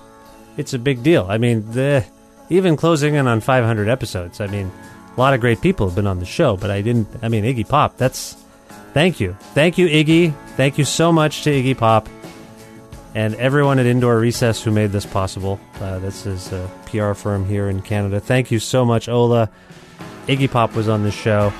[0.57, 1.28] it's a big deal.
[1.30, 2.03] I mean, the
[2.49, 4.41] even closing in on 500 episodes.
[4.41, 4.72] I mean,
[5.15, 7.07] a lot of great people have been on the show, but I didn't.
[7.22, 7.97] I mean, Iggy Pop.
[7.97, 8.36] That's
[8.93, 10.34] thank you, thank you, Iggy.
[10.57, 12.09] Thank you so much to Iggy Pop
[13.13, 15.59] and everyone at Indoor Recess who made this possible.
[15.80, 18.19] Uh, this is a PR firm here in Canada.
[18.19, 19.49] Thank you so much, Ola.
[20.26, 21.53] Iggy Pop was on the show.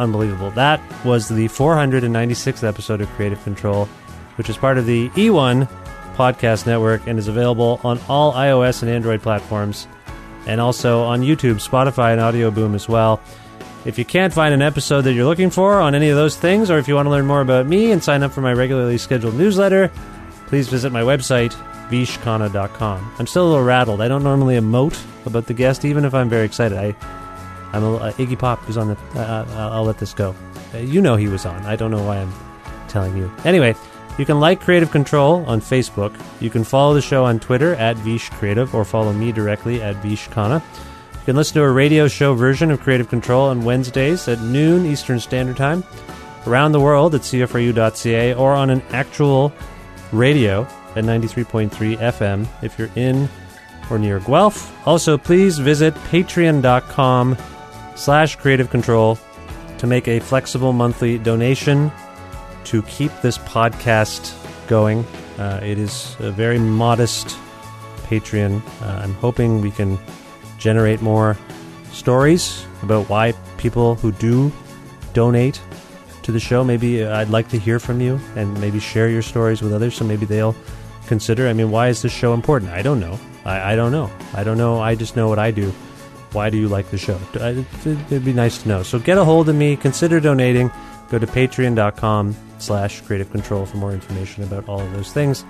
[0.00, 0.50] Unbelievable.
[0.52, 3.86] That was the 496th episode of Kreative Kontrol,
[4.36, 5.68] which is part of the E1
[6.14, 9.86] podcast network and is available on all iOS and Android platforms
[10.46, 13.20] and also on YouTube, Spotify, and Audio Boom as well.
[13.84, 16.70] If you can't find an episode that you're looking for on any of those things,
[16.70, 18.96] or if you want to learn more about me and sign up for my regularly
[18.96, 19.90] scheduled newsletter,
[20.46, 21.52] please visit my website,
[21.90, 23.14] vishkhanna.com.
[23.18, 24.00] I'm still a little rattled.
[24.00, 26.78] I don't normally emote about the guest, even if I'm very excited.
[26.78, 26.94] I
[27.72, 28.96] I'm a, uh, Iggy Pop was on the.
[29.14, 30.34] Uh, uh, I'll let this go.
[30.74, 31.64] Uh, you know he was on.
[31.66, 32.32] I don't know why I'm
[32.88, 33.30] telling you.
[33.44, 33.74] Anyway,
[34.18, 36.14] you can like Kreative Kontrol on Facebook.
[36.40, 39.96] You can follow the show on Twitter at Vish Creative or follow me directly at
[39.96, 40.28] Vish.
[40.28, 40.60] You
[41.24, 45.20] can listen to a radio show version of Kreative Kontrol on Wednesdays at noon Eastern
[45.20, 45.84] Standard Time
[46.46, 49.52] around the world at CFRU.ca or on an actual
[50.12, 50.62] radio
[50.96, 53.28] at 93.3 FM if you're in
[53.90, 54.86] or near Guelph.
[54.86, 57.36] Also, please visit patreon.com
[58.00, 59.18] slash creative control
[59.76, 61.92] to make a flexible monthly donation
[62.64, 64.34] to keep this podcast
[64.68, 65.04] going.
[65.38, 67.36] Uh, it is a very modest
[68.04, 68.62] Patreon.
[68.82, 69.98] Uh, I'm hoping we can
[70.58, 71.36] generate more
[71.92, 74.50] stories about why people who do
[75.12, 75.60] donate
[76.22, 79.22] to the show, maybe uh, I'd like to hear from you and maybe share your
[79.22, 80.56] stories with others so maybe they'll
[81.06, 81.48] consider.
[81.48, 82.70] I mean, why is this show important?
[82.72, 83.18] I don't know.
[83.44, 84.10] I, I don't know.
[84.34, 84.80] I don't know.
[84.80, 85.72] I just know what I do.
[86.32, 87.18] Why do you like the show?
[87.34, 88.82] Uh, it'd be nice to know.
[88.82, 89.76] So get a hold of me.
[89.76, 90.70] Consider donating.
[91.10, 95.44] Go to patreon.com slash creative control for more information about all of those things.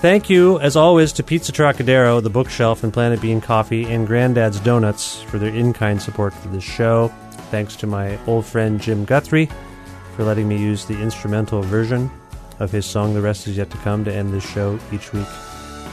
[0.00, 4.58] Thank you, as always, to Pizza Trocadero, The Bookshelf, and Planet Bean Coffee, and Granddad's
[4.58, 7.08] Donuts for their in kind support for this show.
[7.52, 9.48] Thanks to my old friend Jim Guthrie
[10.16, 12.10] for letting me use the instrumental version
[12.58, 15.26] of his song The Rest Is Yet to Come to end this show each week.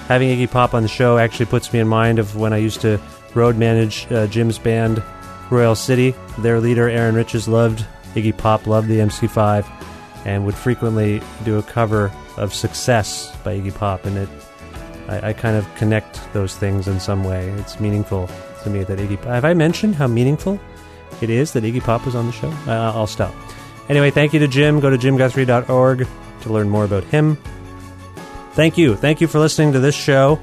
[0.08, 2.82] Having Iggy Pop on the show actually puts me in mind of when I used
[2.82, 3.00] to
[3.36, 5.04] road manage uh, Jim's band,
[5.50, 6.14] Royal City.
[6.40, 9.66] Their leader, Aaron Riches, loved Iggy Pop, loved the MC5,
[10.26, 14.06] and would frequently do a cover of Success by Iggy Pop.
[14.06, 14.30] And it,
[15.08, 17.50] I, I kind of connect those things in some way.
[17.52, 18.30] It's meaningful
[18.64, 20.60] to me that Iggy Have I mentioned how meaningful
[21.22, 22.50] it is that Iggy Pop was on the show?
[22.68, 23.34] Uh, I'll stop.
[23.90, 24.80] Anyway, thank you to Jim.
[24.80, 26.08] Go to jimguthrie.org
[26.42, 27.38] to learn more about him.
[28.54, 28.96] Thank you.
[28.96, 30.40] Thank you for listening to this show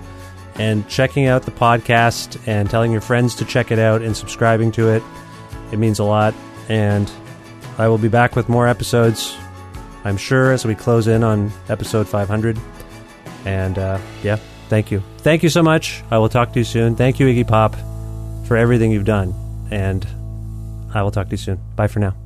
[0.58, 4.72] and checking out the podcast and telling your friends to check it out and subscribing
[4.72, 5.02] to it.
[5.72, 6.34] It means a lot.
[6.68, 7.10] And
[7.78, 9.36] I will be back with more episodes,
[10.04, 12.58] I'm sure, as we close in on episode 500.
[13.44, 14.36] And uh, yeah,
[14.68, 15.02] thank you.
[15.18, 16.02] Thank you so much.
[16.10, 16.96] I will talk to you soon.
[16.96, 17.76] Thank you, Iggy Pop,
[18.46, 19.34] for everything you've done.
[19.70, 20.06] And
[20.94, 21.60] I will talk to you soon.
[21.76, 22.25] Bye for now.